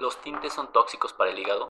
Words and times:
¿Los 0.00 0.20
tintes 0.22 0.52
son 0.52 0.72
tóxicos 0.72 1.12
para 1.12 1.30
el 1.30 1.38
hígado? 1.38 1.68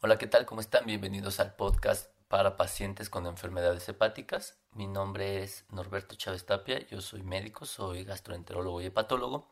Hola, 0.00 0.18
¿qué 0.18 0.28
tal? 0.28 0.46
¿Cómo 0.46 0.60
están? 0.60 0.86
Bienvenidos 0.86 1.40
al 1.40 1.56
podcast 1.56 2.12
para 2.28 2.56
pacientes 2.56 3.10
con 3.10 3.26
enfermedades 3.26 3.88
hepáticas. 3.88 4.56
Mi 4.72 4.86
nombre 4.86 5.42
es 5.42 5.64
Norberto 5.70 6.14
Chávez 6.14 6.46
Tapia, 6.46 6.78
yo 6.86 7.00
soy 7.00 7.24
médico, 7.24 7.66
soy 7.66 8.04
gastroenterólogo 8.04 8.80
y 8.80 8.86
hepatólogo 8.86 9.48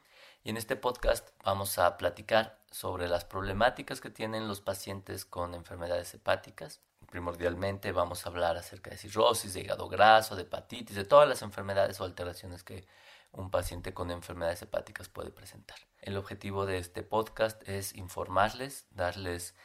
y 0.46 0.50
en 0.50 0.56
este 0.56 0.76
podcast 0.76 1.30
vamos 1.42 1.76
a 1.76 1.96
platicar 1.96 2.60
sobre 2.70 3.08
las 3.08 3.24
problemáticas 3.24 4.00
que 4.00 4.10
tienen 4.10 4.46
los 4.46 4.60
pacientes 4.60 5.24
con 5.24 5.56
enfermedades 5.56 6.14
hepáticas. 6.14 6.80
Primordialmente 7.10 7.91
vamos 7.91 8.24
a 8.24 8.28
hablar 8.28 8.56
acerca 8.56 8.91
de 8.91 8.96
cirrosis, 8.96 9.55
de 9.55 9.62
hígado 9.62 9.88
graso, 9.88 10.36
de 10.36 10.42
hepatitis, 10.42 10.95
de 10.95 11.05
todas 11.05 11.28
las 11.28 11.42
enfermedades 11.42 12.00
o 12.00 12.05
alteraciones 12.05 12.62
que 12.62 12.86
un 13.32 13.50
paciente 13.50 13.92
con 13.92 14.12
enfermedades 14.12 14.62
hepáticas 14.62 15.09
puede 15.09 15.32
presentar. 15.32 15.78
El 16.00 16.16
objetivo 16.16 16.64
de 16.64 16.78
este 16.78 17.02
podcast 17.02 17.69
es 17.69 17.97
informarles, 17.97 18.86
darles 18.92 19.56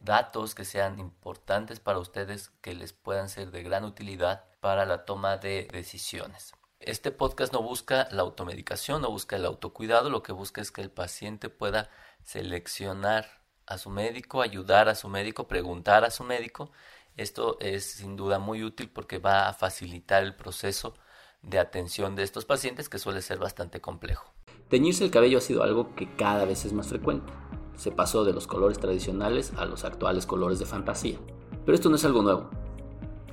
datos 0.00 0.56
que 0.56 0.64
sean 0.64 0.98
importantes 0.98 1.78
para 1.78 2.00
ustedes, 2.00 2.48
que 2.60 2.74
les 2.74 2.92
puedan 2.92 3.28
ser 3.28 3.52
de 3.52 3.62
gran 3.62 3.84
utilidad 3.84 4.46
para 4.58 4.84
la 4.84 5.04
toma 5.04 5.36
de 5.36 5.68
decisiones. 5.70 6.54
Este 6.86 7.10
podcast 7.10 7.50
no 7.50 7.62
busca 7.62 8.08
la 8.10 8.20
automedicación, 8.20 9.00
no 9.00 9.10
busca 9.10 9.36
el 9.36 9.46
autocuidado, 9.46 10.10
lo 10.10 10.22
que 10.22 10.32
busca 10.32 10.60
es 10.60 10.70
que 10.70 10.82
el 10.82 10.90
paciente 10.90 11.48
pueda 11.48 11.88
seleccionar 12.24 13.40
a 13.64 13.78
su 13.78 13.88
médico, 13.88 14.42
ayudar 14.42 14.90
a 14.90 14.94
su 14.94 15.08
médico, 15.08 15.48
preguntar 15.48 16.04
a 16.04 16.10
su 16.10 16.24
médico. 16.24 16.72
Esto 17.16 17.56
es 17.60 17.86
sin 17.86 18.16
duda 18.16 18.38
muy 18.38 18.62
útil 18.62 18.90
porque 18.90 19.16
va 19.16 19.48
a 19.48 19.54
facilitar 19.54 20.24
el 20.24 20.36
proceso 20.36 20.92
de 21.40 21.58
atención 21.58 22.16
de 22.16 22.22
estos 22.22 22.44
pacientes 22.44 22.90
que 22.90 22.98
suele 22.98 23.22
ser 23.22 23.38
bastante 23.38 23.80
complejo. 23.80 24.30
Teñirse 24.68 25.04
el 25.04 25.10
cabello 25.10 25.38
ha 25.38 25.40
sido 25.40 25.62
algo 25.62 25.94
que 25.94 26.14
cada 26.16 26.44
vez 26.44 26.66
es 26.66 26.74
más 26.74 26.88
frecuente. 26.88 27.32
Se 27.78 27.92
pasó 27.92 28.26
de 28.26 28.34
los 28.34 28.46
colores 28.46 28.78
tradicionales 28.78 29.54
a 29.56 29.64
los 29.64 29.84
actuales 29.84 30.26
colores 30.26 30.58
de 30.58 30.66
fantasía. 30.66 31.18
Pero 31.64 31.74
esto 31.74 31.88
no 31.88 31.96
es 31.96 32.04
algo 32.04 32.20
nuevo. 32.20 32.50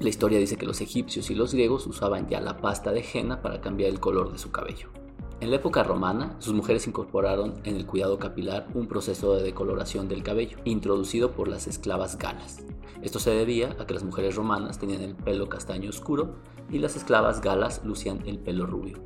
La 0.01 0.09
historia 0.09 0.39
dice 0.39 0.57
que 0.57 0.65
los 0.65 0.81
egipcios 0.81 1.29
y 1.29 1.35
los 1.35 1.53
griegos 1.53 1.85
usaban 1.85 2.27
ya 2.27 2.41
la 2.41 2.57
pasta 2.57 2.91
de 2.91 3.05
henna 3.13 3.43
para 3.43 3.61
cambiar 3.61 3.91
el 3.91 3.99
color 3.99 4.31
de 4.31 4.39
su 4.39 4.51
cabello. 4.51 4.89
En 5.41 5.51
la 5.51 5.57
época 5.57 5.83
romana, 5.83 6.37
sus 6.39 6.55
mujeres 6.55 6.87
incorporaron 6.87 7.53
en 7.65 7.75
el 7.75 7.85
cuidado 7.85 8.17
capilar 8.17 8.65
un 8.73 8.87
proceso 8.87 9.35
de 9.35 9.43
decoloración 9.43 10.07
del 10.07 10.23
cabello, 10.23 10.57
introducido 10.65 11.33
por 11.33 11.47
las 11.47 11.67
esclavas 11.67 12.17
galas. 12.17 12.65
Esto 13.03 13.19
se 13.19 13.29
debía 13.29 13.75
a 13.79 13.85
que 13.85 13.93
las 13.93 14.03
mujeres 14.03 14.35
romanas 14.35 14.79
tenían 14.79 15.03
el 15.03 15.13
pelo 15.13 15.47
castaño 15.49 15.91
oscuro 15.91 16.33
y 16.71 16.79
las 16.79 16.95
esclavas 16.95 17.39
galas 17.39 17.81
lucían 17.85 18.23
el 18.25 18.39
pelo 18.39 18.65
rubio. 18.65 18.97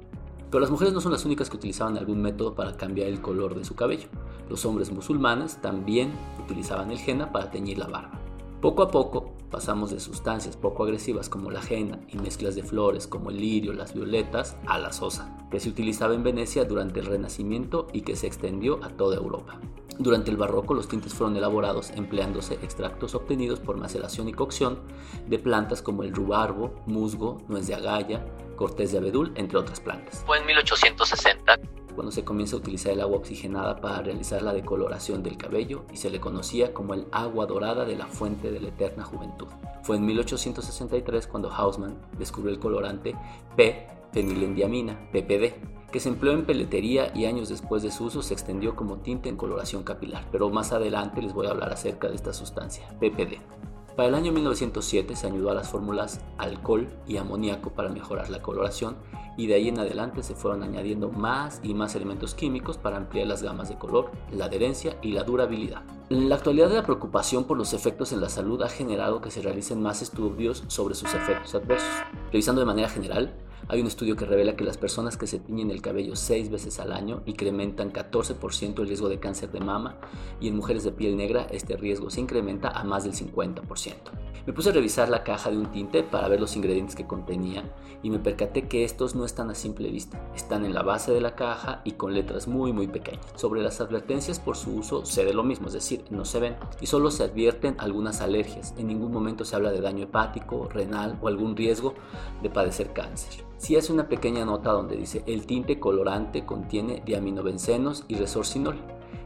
Pero 0.49 0.61
las 0.61 0.71
mujeres 0.71 0.93
no 0.93 1.01
son 1.01 1.11
las 1.11 1.25
únicas 1.25 1.49
que 1.49 1.57
utilizaban 1.57 1.97
algún 1.97 2.21
método 2.21 2.55
para 2.55 2.77
cambiar 2.77 3.09
el 3.09 3.19
color 3.19 3.53
de 3.55 3.65
su 3.65 3.75
cabello. 3.75 4.07
Los 4.49 4.63
hombres 4.63 4.93
musulmanes 4.93 5.61
también 5.61 6.13
utilizaban 6.41 6.89
el 6.89 6.99
henna 7.05 7.33
para 7.33 7.51
teñir 7.51 7.79
la 7.79 7.87
barba. 7.87 8.21
Poco 8.61 8.81
a 8.81 8.89
poco 8.89 9.34
pasamos 9.55 9.89
de 9.89 10.01
sustancias 10.01 10.57
poco 10.57 10.83
agresivas 10.83 11.29
como 11.29 11.49
la 11.49 11.61
henna 11.61 12.01
y 12.09 12.17
mezclas 12.17 12.55
de 12.55 12.63
flores 12.63 13.07
como 13.07 13.29
el 13.29 13.37
lirio, 13.37 13.71
las 13.71 13.93
violetas, 13.93 14.57
a 14.67 14.77
la 14.77 14.91
sosa, 14.91 15.33
que 15.49 15.61
se 15.61 15.69
utilizaba 15.69 16.13
en 16.13 16.23
Venecia 16.23 16.65
durante 16.65 16.99
el 16.99 17.05
Renacimiento 17.05 17.87
y 17.93 18.01
que 18.01 18.17
se 18.17 18.27
extendió 18.27 18.83
a 18.83 18.89
toda 18.89 19.15
Europa. 19.15 19.61
Durante 19.97 20.29
el 20.29 20.35
barroco 20.35 20.73
los 20.73 20.89
tintes 20.89 21.13
fueron 21.13 21.37
elaborados 21.37 21.91
empleándose 21.91 22.55
extractos 22.55 23.15
obtenidos 23.15 23.61
por 23.61 23.77
maceración 23.77 24.27
y 24.27 24.33
cocción 24.33 24.81
de 25.25 25.39
plantas 25.39 25.81
como 25.81 26.03
el 26.03 26.13
rubarbo, 26.13 26.75
musgo, 26.85 27.37
nuez 27.47 27.67
de 27.67 27.75
agaya, 27.75 28.25
cortés 28.57 28.91
de 28.91 28.97
abedul, 28.97 29.31
entre 29.35 29.57
otras 29.57 29.79
plantas. 29.79 30.21
Fue 30.25 30.37
en 30.37 30.47
1860 30.47 31.59
cuando 31.95 32.11
se 32.11 32.23
comienza 32.23 32.55
a 32.55 32.59
utilizar 32.59 32.91
el 32.91 33.01
agua 33.01 33.17
oxigenada 33.17 33.81
para 33.81 34.01
realizar 34.01 34.41
la 34.41 34.53
decoloración 34.53 35.23
del 35.23 35.37
cabello 35.37 35.85
y 35.91 35.97
se 35.97 36.09
le 36.09 36.19
conocía 36.19 36.73
como 36.73 36.93
el 36.93 37.07
agua 37.11 37.45
dorada 37.45 37.85
de 37.85 37.95
la 37.95 38.05
fuente 38.05 38.51
de 38.51 38.59
la 38.59 38.67
eterna 38.67 39.03
juventud. 39.03 39.47
Fue 39.81 39.95
en 39.95 40.05
1863 40.05 41.27
cuando 41.27 41.51
Hausmann 41.51 41.97
descubrió 42.19 42.53
el 42.53 42.59
colorante 42.59 43.15
P-fenilendiamina, 43.55 45.09
PPD, 45.11 45.53
que 45.91 45.99
se 45.99 46.09
empleó 46.09 46.33
en 46.33 46.45
peletería 46.45 47.11
y 47.15 47.25
años 47.25 47.47
después 47.49 47.81
de 47.81 47.91
su 47.91 48.05
uso 48.05 48.21
se 48.21 48.33
extendió 48.33 48.75
como 48.75 48.97
tinte 48.97 49.29
en 49.29 49.37
coloración 49.37 49.83
capilar, 49.83 50.27
pero 50.31 50.49
más 50.49 50.73
adelante 50.73 51.21
les 51.21 51.33
voy 51.33 51.47
a 51.47 51.51
hablar 51.51 51.71
acerca 51.71 52.09
de 52.09 52.15
esta 52.15 52.33
sustancia, 52.33 52.85
PPD. 52.99 53.74
Para 53.95 54.09
el 54.09 54.15
año 54.15 54.33
1907 54.33 55.15
se 55.15 55.27
ayudó 55.27 55.51
a 55.51 55.53
las 55.53 55.69
fórmulas 55.69 56.19
alcohol 56.37 56.89
y 57.07 57.15
amoníaco 57.15 57.69
para 57.69 57.87
mejorar 57.87 58.29
la 58.29 58.41
coloración 58.41 58.97
y 59.37 59.47
de 59.47 59.55
ahí 59.55 59.69
en 59.69 59.79
adelante 59.79 60.21
se 60.21 60.35
fueron 60.35 60.63
añadiendo 60.63 61.09
más 61.09 61.61
y 61.63 61.73
más 61.73 61.95
elementos 61.95 62.35
químicos 62.35 62.77
para 62.77 62.97
ampliar 62.97 63.27
las 63.27 63.41
gamas 63.41 63.69
de 63.69 63.77
color, 63.77 64.11
la 64.31 64.45
adherencia 64.45 64.97
y 65.01 65.13
la 65.13 65.23
durabilidad. 65.23 65.83
En 66.09 66.27
la 66.27 66.35
actualidad 66.35 66.71
la 66.71 66.83
preocupación 66.83 67.45
por 67.45 67.57
los 67.57 67.73
efectos 67.73 68.11
en 68.11 68.19
la 68.19 68.27
salud 68.27 68.61
ha 68.63 68.69
generado 68.69 69.21
que 69.21 69.31
se 69.31 69.41
realicen 69.41 69.81
más 69.81 70.01
estudios 70.01 70.65
sobre 70.67 70.95
sus 70.95 71.13
efectos 71.13 71.55
adversos. 71.55 71.89
Revisando 72.33 72.59
de 72.59 72.65
manera 72.65 72.89
general, 72.89 73.33
hay 73.67 73.81
un 73.81 73.87
estudio 73.87 74.15
que 74.15 74.25
revela 74.25 74.55
que 74.55 74.63
las 74.63 74.77
personas 74.77 75.17
que 75.17 75.27
se 75.27 75.39
tiñen 75.39 75.71
el 75.71 75.81
cabello 75.81 76.15
seis 76.15 76.49
veces 76.49 76.79
al 76.79 76.91
año 76.91 77.23
incrementan 77.25 77.91
14% 77.91 78.79
el 78.79 78.87
riesgo 78.87 79.09
de 79.09 79.19
cáncer 79.19 79.51
de 79.51 79.59
mama 79.59 79.97
y 80.39 80.47
en 80.47 80.55
mujeres 80.55 80.83
de 80.83 80.91
piel 80.91 81.17
negra 81.17 81.47
este 81.49 81.75
riesgo 81.75 82.09
se 82.09 82.21
incrementa 82.21 82.69
a 82.69 82.83
más 82.83 83.03
del 83.03 83.13
50%. 83.13 84.24
Me 84.45 84.53
puse 84.53 84.69
a 84.69 84.73
revisar 84.73 85.09
la 85.09 85.23
caja 85.23 85.49
de 85.49 85.57
un 85.57 85.71
tinte 85.71 86.03
para 86.03 86.27
ver 86.27 86.39
los 86.39 86.55
ingredientes 86.55 86.95
que 86.95 87.07
contenía 87.07 87.63
y 88.03 88.11
me 88.11 88.19
percaté 88.19 88.67
que 88.67 88.83
estos 88.83 89.15
no 89.15 89.25
están 89.25 89.49
a 89.49 89.55
simple 89.55 89.89
vista, 89.89 90.21
están 90.35 90.65
en 90.65 90.75
la 90.75 90.83
base 90.83 91.11
de 91.11 91.19
la 91.19 91.35
caja 91.35 91.81
y 91.83 91.93
con 91.93 92.13
letras 92.13 92.47
muy 92.47 92.71
muy 92.71 92.87
pequeñas. 92.87 93.25
Sobre 93.33 93.63
las 93.63 93.81
advertencias 93.81 94.39
por 94.39 94.55
su 94.55 94.75
uso 94.75 95.03
sé 95.03 95.25
de 95.25 95.33
lo 95.33 95.43
mismo, 95.43 95.65
es 95.65 95.73
decir, 95.73 96.05
no 96.11 96.25
se 96.25 96.39
ven 96.39 96.57
y 96.79 96.85
solo 96.85 97.09
se 97.09 97.23
advierten 97.23 97.75
algunas 97.79 98.21
alergias. 98.21 98.75
En 98.77 98.85
ningún 98.85 99.11
momento 99.11 99.45
se 99.45 99.55
habla 99.55 99.71
de 99.71 99.81
daño 99.81 100.03
hepático, 100.03 100.69
renal 100.69 101.17
o 101.23 101.27
algún 101.27 101.55
riesgo 101.55 101.95
de 102.43 102.51
padecer 102.51 102.93
cáncer. 102.93 103.43
Si 103.57 103.75
hace 103.75 103.91
una 103.91 104.07
pequeña 104.07 104.45
nota 104.45 104.71
donde 104.71 104.95
dice 104.95 105.23
el 105.25 105.47
tinte 105.47 105.79
colorante 105.79 106.45
contiene 106.45 107.01
diaminobencenos 107.03 108.03
y 108.07 108.15
resorcinol, 108.15 108.77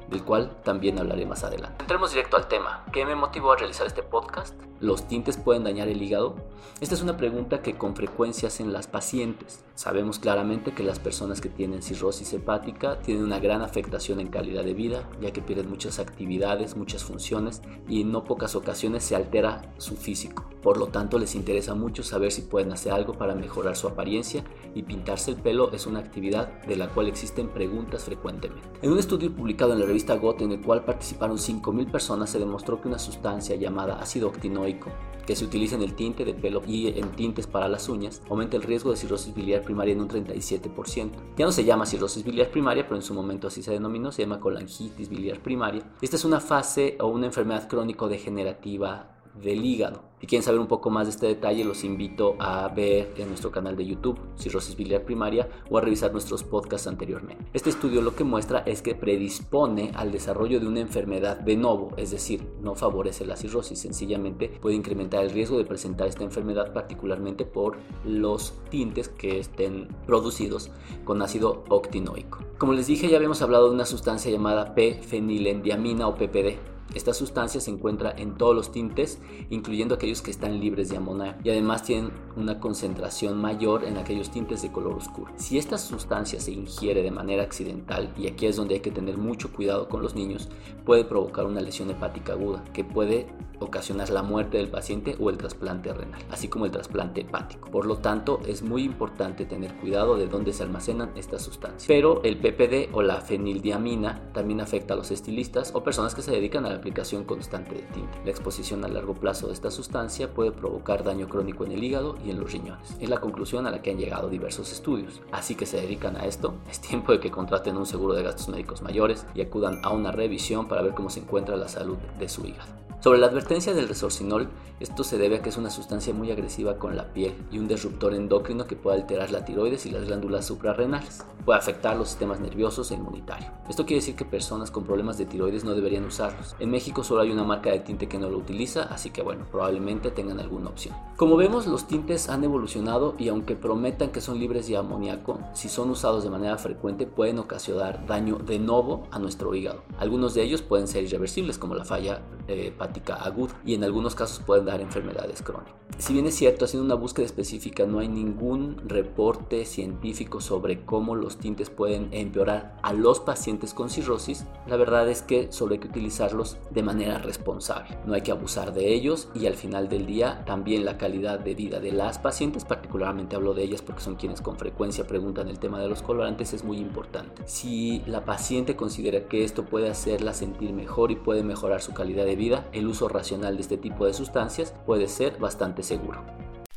del 0.10 0.24
cual 0.24 0.58
también 0.64 0.98
hablaré 1.00 1.26
más 1.26 1.44
adelante. 1.44 1.78
Entremos 1.82 2.12
directo 2.12 2.38
al 2.38 2.48
tema. 2.48 2.84
¿Qué 2.92 3.06
me 3.06 3.16
motivó 3.16 3.52
a 3.52 3.58
realizar 3.58 3.86
este 3.86 4.04
podcast? 4.04 4.60
¿Los 4.80 5.08
tintes 5.08 5.38
pueden 5.38 5.64
dañar 5.64 5.88
el 5.88 6.02
hígado? 6.02 6.36
Esta 6.82 6.96
es 6.96 7.02
una 7.02 7.18
pregunta 7.18 7.62
que 7.62 7.78
con 7.78 7.96
frecuencia 7.96 8.48
hacen 8.48 8.74
las 8.74 8.88
pacientes. 8.88 9.64
Sabemos 9.80 10.20
claramente 10.20 10.74
que 10.74 10.84
las 10.84 11.00
personas 11.00 11.40
que 11.40 11.48
tienen 11.48 11.82
cirrosis 11.82 12.34
hepática 12.34 13.00
tienen 13.00 13.24
una 13.24 13.40
gran 13.40 13.62
afectación 13.62 14.20
en 14.20 14.28
calidad 14.28 14.66
de 14.66 14.74
vida, 14.74 15.10
ya 15.22 15.32
que 15.32 15.42
pierden 15.42 15.70
muchas 15.70 16.00
actividades, 16.00 16.76
muchas 16.76 17.06
funciones 17.06 17.62
y 17.88 18.02
en 18.02 18.12
no 18.12 18.26
pocas 18.26 18.56
ocasiones 18.56 19.06
se 19.06 19.16
altera 19.16 19.74
su 19.78 19.96
físico. 19.96 20.50
Por 20.62 20.78
lo 20.78 20.88
tanto, 20.88 21.18
les 21.18 21.34
interesa 21.34 21.76
mucho 21.76 22.04
saber 22.04 22.34
si 22.34 22.42
pueden 22.42 22.74
hacer 22.74 22.92
algo 22.92 23.14
para 23.14 23.36
mejorar 23.36 23.78
su 23.78 23.88
apariencia 23.88 24.44
y 24.76 24.84
pintarse 24.84 25.32
el 25.32 25.38
pelo 25.38 25.72
es 25.72 25.88
una 25.88 26.00
actividad 26.00 26.62
de 26.64 26.76
la 26.76 26.90
cual 26.90 27.08
existen 27.08 27.48
preguntas 27.48 28.04
frecuentemente. 28.04 28.68
En 28.82 28.92
un 28.92 29.00
estudio 29.00 29.34
publicado 29.34 29.72
en 29.72 29.80
la 29.80 29.86
revista 29.86 30.18
GOT 30.18 30.42
en 30.42 30.52
el 30.52 30.62
cual 30.62 30.84
participaron 30.84 31.38
5.000 31.38 31.90
personas 31.90 32.30
se 32.30 32.40
demostró 32.40 32.82
que 32.82 32.90
una 32.90 33.00
sustancia 33.00 33.56
llamada 33.56 34.02
ácido 34.02 34.28
octinoico 34.28 34.92
que 35.30 35.36
se 35.36 35.46
utiliza 35.46 35.76
en 35.76 35.84
el 35.84 35.94
tinte 35.94 36.26
de 36.26 36.34
pelo 36.34 36.64
y 36.66 36.88
en 36.88 37.12
tintes 37.12 37.46
para 37.46 37.68
las 37.68 37.88
uñas, 37.88 38.24
aumenta 38.32 38.58
el 38.58 38.64
riesgo 38.64 38.90
de 38.90 38.98
cirrosis 38.98 39.36
biliar 39.36 39.62
primaria 39.62 39.94
en 39.94 40.02
un 40.02 40.10
37%. 40.10 41.12
Ya 41.38 41.46
no 41.46 41.52
se 41.52 41.64
llama 41.64 41.86
cirrosis 41.86 42.24
biliar 42.24 42.50
primaria, 42.50 42.82
pero 42.82 42.96
en 42.96 43.04
su 43.04 43.14
momento 43.14 43.46
así 43.46 43.62
se 43.62 43.74
denominó, 43.74 44.12
se 44.12 44.24
llama 44.24 44.40
colangitis 44.40 45.08
biliar 45.08 45.40
primaria. 45.44 45.84
Esta 46.02 46.16
es 46.16 46.26
una 46.26 46.40
fase 46.40 46.98
o 47.00 47.06
una 47.10 47.28
enfermedad 47.28 47.68
crónico-degenerativa 47.68 49.19
del 49.42 49.66
hígado. 49.66 50.10
Si 50.20 50.28
quieren 50.28 50.44
saber 50.44 50.60
un 50.60 50.68
poco 50.68 50.90
más 50.90 51.08
de 51.08 51.12
este 51.12 51.28
detalle, 51.28 51.64
los 51.64 51.86
invito 51.86 52.36
a 52.40 52.68
ver 52.68 53.14
en 53.16 53.30
nuestro 53.30 53.52
canal 53.52 53.78
de 53.78 53.86
YouTube, 53.86 54.20
cirrosis 54.38 54.76
biliar 54.76 55.04
primaria, 55.04 55.48
o 55.70 55.78
a 55.78 55.82
revisar 55.82 56.12
nuestros 56.12 56.44
podcasts 56.44 56.88
anteriormente. 56.88 57.46
Este 57.54 57.70
estudio 57.70 58.02
lo 58.02 58.16
que 58.16 58.26
muestra 58.26 58.60
es 58.60 58.82
que 58.82 58.96
predispone 58.96 59.92
al 59.96 60.12
desarrollo 60.12 60.60
de 60.60 60.68
una 60.68 60.82
enfermedad 60.82 61.40
de 61.40 61.56
novo, 61.56 61.94
es 61.96 62.12
decir, 62.12 62.44
no 62.62 62.76
favorece 62.76 63.26
la 63.26 63.38
cirrosis, 63.38 63.80
sencillamente 63.80 64.50
puede 64.62 64.76
incrementar 64.76 65.24
el 65.24 65.32
riesgo 65.32 65.58
de 65.58 65.64
presentar 65.64 66.08
esta 66.08 66.26
enfermedad, 66.26 66.74
particularmente 66.74 67.46
por 67.46 67.78
los 68.04 68.56
tintes 68.70 69.08
que 69.08 69.40
estén 69.40 69.88
producidos 70.06 70.70
con 71.06 71.22
ácido 71.22 71.64
octinoico. 71.70 72.40
Como 72.58 72.74
les 72.74 72.88
dije, 72.88 73.08
ya 73.08 73.16
habíamos 73.16 73.42
hablado 73.42 73.70
de 73.70 73.76
una 73.76 73.86
sustancia 73.86 74.30
llamada 74.30 74.76
P-fenilendiamina 74.76 76.10
o 76.10 76.16
PPD 76.16 76.79
Esta 76.96 77.14
sustancia 77.14 77.62
se 77.62 77.70
encuentra 77.70 78.14
en 78.18 78.38
todos 78.38 78.56
los 78.56 78.72
tintes, 78.72 79.20
incluyendo 79.50 79.96
aquellos 79.96 80.22
que 80.22 80.32
están 80.32 80.60
libres 80.60 80.90
de 80.90 80.98
amoníaco, 80.98 81.40
y 81.44 81.50
además 81.50 81.84
tienen 81.84 82.12
una 82.36 82.60
concentración 82.60 83.40
mayor 83.40 83.84
en 83.84 83.98
aquellos 83.98 84.32
tintes 84.32 84.62
de 84.62 84.72
color 84.72 84.94
oscuro. 84.94 85.32
Si 85.36 85.58
esta 85.58 85.78
sustancia 85.78 86.40
se 86.40 86.52
ingiere 86.52 87.04
de 87.04 87.12
manera 87.12 87.44
accidental, 87.44 88.14
y 88.18 88.28
aquí 88.28 88.48
es 88.48 88.56
donde 88.56 88.76
hay 88.76 88.80
que 88.82 88.92
tener 88.92 89.18
mucho 89.18 89.54
cuidado 89.54 89.88
con 89.88 90.02
los 90.02 90.16
niños, 90.16 90.50
puede 90.86 91.06
provocar 91.06 91.46
una 91.46 91.62
lesión 91.62 91.90
hepática 91.92 92.34
aguda 92.34 92.64
que 92.74 92.84
puede 92.84 93.28
ocasionar 93.60 94.10
la 94.10 94.24
muerte 94.24 94.58
del 94.58 94.70
paciente 94.70 95.16
o 95.20 95.30
el 95.30 95.38
trasplante 95.38 95.94
renal, 95.94 96.22
así 96.30 96.48
como 96.48 96.66
el 96.66 96.72
trasplante 96.72 97.22
hepático. 97.22 97.70
Por 97.70 97.86
lo 97.86 97.98
tanto, 97.98 98.40
es 98.48 98.62
muy 98.62 98.84
importante 98.84 99.46
tener 99.46 99.76
cuidado 99.76 100.18
de 100.18 100.28
dónde 100.28 100.54
se 100.54 100.64
almacenan 100.64 101.12
estas 101.16 101.42
sustancias. 101.42 101.86
Pero 101.88 102.22
el 102.24 102.38
PPD 102.38 102.94
o 102.94 103.02
la 103.02 103.22
fenildiamina 103.22 104.32
también 104.34 104.62
afecta 104.62 104.94
a 104.94 104.98
los 104.98 105.12
estilistas 105.12 105.72
o 105.74 105.84
personas 105.84 106.16
que 106.16 106.22
se 106.22 106.32
dedican 106.32 106.66
a 106.66 106.70
la 106.70 106.76
aplicación 106.76 107.24
constante 107.24 107.76
de 107.76 107.82
tinta. 107.82 108.20
La 108.24 108.32
exposición 108.32 108.84
a 108.86 108.88
largo 108.88 109.14
plazo 109.14 109.48
de 109.48 109.54
esta 109.54 109.72
sustancia 109.72 110.34
puede 110.34 110.52
provocar 110.52 111.04
daño 111.04 111.28
crónico 111.28 111.66
en 111.66 111.72
el 111.72 111.84
hígado 111.84 112.18
y 112.26 112.32
en 112.32 112.40
los 112.40 112.52
riñones. 112.52 112.96
Es 113.00 113.10
la 113.10 113.20
conclusión 113.20 113.68
a 113.68 113.72
la 113.72 113.82
que 113.82 113.92
han 113.92 113.98
llegado 113.98 114.30
diversos 114.30 114.72
estudios. 114.72 115.22
Así 115.32 115.56
que 115.56 115.66
se 115.66 115.82
dedican 115.82 116.16
a 116.18 116.26
esto, 116.26 116.56
es 116.70 116.80
tiempo 116.80 117.12
de 117.12 117.20
que 117.20 117.32
contraten 117.32 117.78
un 117.78 117.86
seguro 117.86 118.14
de 118.14 118.24
gastos 118.24 118.50
médicos 118.50 118.82
mayores 118.82 119.26
y 119.36 119.42
acudan 119.42 119.80
a 119.84 119.90
una 119.90 120.12
revisión 120.12 120.68
para 120.68 120.82
ver 120.82 120.94
cómo 120.94 121.10
se 121.10 121.22
encuentra 121.22 121.56
la 121.56 121.68
salud 121.68 121.98
de 122.18 122.30
su 122.30 122.46
hígado. 122.46 122.89
Sobre 123.02 123.18
la 123.18 123.28
advertencia 123.28 123.74
del 123.74 123.88
resorcinol, 123.88 124.50
esto 124.82 125.06
se 125.06 125.18
debe 125.18 125.38
a 125.38 125.42
que 125.42 125.48
es 125.48 125.58
una 125.58 125.70
sustancia 125.70 126.14
muy 126.14 126.32
agresiva 126.32 126.78
con 126.78 126.98
la 126.98 127.14
piel 127.14 127.34
y 127.50 127.58
un 127.58 127.70
disruptor 127.70 128.14
endocrino 128.14 128.68
que 128.68 128.76
puede 128.76 128.98
alterar 128.98 129.32
la 129.32 129.46
tiroides 129.46 129.86
y 129.86 129.92
las 129.92 130.04
glándulas 130.04 130.46
suprarrenales. 130.46 131.24
Puede 131.46 131.60
afectar 131.60 131.96
los 131.96 132.10
sistemas 132.10 132.42
nerviosos 132.42 132.92
e 132.92 132.96
inmunitario. 132.96 133.48
Esto 133.70 133.86
quiere 133.86 134.02
decir 134.02 134.18
que 134.18 134.26
personas 134.26 134.70
con 134.70 134.84
problemas 134.84 135.18
de 135.18 135.26
tiroides 135.26 135.64
no 135.64 135.76
deberían 135.76 136.04
usarlos. 136.04 136.58
En 136.60 136.72
México 136.72 137.06
solo 137.06 137.22
hay 137.22 137.32
una 137.32 137.46
marca 137.46 137.70
de 137.70 137.80
tinte 137.80 138.10
que 138.10 138.20
no 138.20 138.30
lo 138.30 138.38
utiliza, 138.38 138.84
así 138.84 139.12
que 139.12 139.22
bueno, 139.22 139.46
probablemente 139.50 140.12
tengan 140.12 140.42
alguna 140.42 140.70
opción. 140.70 140.94
Como 141.16 141.38
vemos, 141.38 141.68
los 141.68 141.88
tintes 141.88 142.28
han 142.28 142.44
evolucionado 142.44 143.16
y 143.18 143.30
aunque 143.30 143.56
prometan 143.56 144.10
que 144.10 144.20
son 144.20 144.40
libres 144.40 144.68
de 144.68 144.76
amoníaco, 144.76 145.40
si 145.54 145.70
son 145.70 145.90
usados 145.90 146.26
de 146.26 146.30
manera 146.30 146.58
frecuente 146.58 147.06
pueden 147.06 147.40
ocasionar 147.40 148.06
daño 148.08 148.40
de 148.40 148.60
nuevo 148.60 149.08
a 149.12 149.20
nuestro 149.20 149.56
hígado. 149.56 149.84
Algunos 150.00 150.34
de 150.34 150.44
ellos 150.44 150.62
pueden 150.62 150.88
ser 150.88 151.06
irreversibles 151.06 151.58
como 151.58 151.76
la 151.76 151.86
falla 151.86 152.22
eh, 152.48 152.74
aguda 153.22 153.54
y 153.66 153.74
en 153.74 153.84
algunos 153.84 154.16
casos 154.16 154.40
pueden 154.40 154.66
dar 154.66 154.82
enfermedades 154.82 155.42
crónicas. 155.42 155.80
Si 155.98 156.14
bien 156.14 156.28
es 156.28 156.36
cierto, 156.36 156.64
haciendo 156.64 156.86
una 156.86 156.96
búsqueda 156.96 157.26
específica 157.26 157.86
no 157.86 158.00
hay 158.00 158.08
ningún 158.08 158.78
reporte 158.88 159.66
científico 159.66 160.40
sobre 160.40 160.86
cómo 160.86 161.16
los 161.16 161.38
tintes 161.38 161.70
pueden 161.70 162.08
empeorar 162.12 162.78
a 162.84 162.94
los 162.94 163.20
pacientes 163.20 163.74
con 163.74 163.90
cirrosis, 163.90 164.46
la 164.68 164.78
verdad 164.78 165.10
es 165.10 165.22
que 165.22 165.52
solo 165.52 165.74
hay 165.74 165.80
que 165.80 165.90
utilizarlos 165.90 166.58
de 166.70 166.84
manera 166.84 167.18
responsable. 167.18 167.98
No 168.06 168.14
hay 168.14 168.22
que 168.22 168.32
abusar 168.32 168.74
de 168.74 168.94
ellos 168.94 169.28
y 169.36 169.48
al 169.48 169.56
final 169.56 169.90
del 169.90 170.06
día 170.06 170.46
también 170.46 170.86
la 170.86 170.98
calidad 170.98 171.40
de 171.40 171.56
vida 171.56 171.82
de 171.82 171.92
las 171.92 172.18
pacientes, 172.18 172.64
particularmente 172.64 173.36
hablo 173.36 173.54
de 173.54 173.64
ellas 173.64 173.82
porque 173.82 174.02
son 174.02 174.16
quienes 174.16 174.42
con 174.42 174.58
frecuencia 174.58 175.06
preguntan 175.06 175.50
el 175.50 175.60
tema 175.60 175.82
de 175.82 175.90
los 175.90 176.02
colorantes, 176.02 176.54
es 176.54 176.64
muy 176.64 176.78
importante. 176.78 177.42
Si 177.46 178.04
la 178.06 178.24
paciente 178.24 178.78
considera 178.78 179.28
que 179.28 179.44
esto 179.44 179.66
puede 179.66 179.90
hacerla 179.90 180.34
sentir 180.34 180.72
mejor 180.72 181.12
y 181.12 181.16
puede 181.16 181.44
mejorar 181.44 181.82
su 181.82 181.94
calidad 181.94 182.26
de 182.26 182.36
vida, 182.36 182.70
el 182.80 182.88
uso 182.88 183.08
racional 183.08 183.56
de 183.56 183.62
este 183.62 183.78
tipo 183.78 184.06
de 184.06 184.14
sustancias 184.14 184.74
puede 184.86 185.08
ser 185.08 185.38
bastante 185.38 185.84
seguro. 185.84 186.26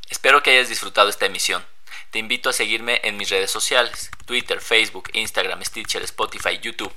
Espero 0.08 0.42
que 0.42 0.50
hayas 0.50 0.68
disfrutado 0.68 1.08
esta 1.08 1.26
emisión. 1.26 1.64
Te 2.10 2.18
invito 2.18 2.50
a 2.50 2.52
seguirme 2.52 3.00
en 3.04 3.16
mis 3.16 3.30
redes 3.30 3.50
sociales, 3.50 4.10
Twitter, 4.26 4.60
Facebook, 4.60 5.08
Instagram, 5.14 5.64
Stitcher, 5.64 6.02
Spotify, 6.02 6.58
YouTube, 6.60 6.92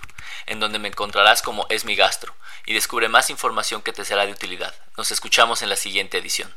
en 0.46 0.60
donde 0.60 0.80
me 0.80 0.90
encontrarás 0.90 1.42
como 1.42 1.66
Es 1.70 1.86
mi 1.86 1.96
gastro 1.96 2.34
y 2.66 2.74
descubre 2.74 3.08
más 3.08 3.30
información 3.30 3.82
que 3.82 3.94
te 3.94 4.04
será 4.04 4.26
de 4.26 4.34
utilidad. 4.34 4.76
Nos 4.98 5.12
escuchamos 5.12 5.62
en 5.62 5.70
la 5.70 5.76
siguiente 5.76 6.18
edición. 6.18 6.54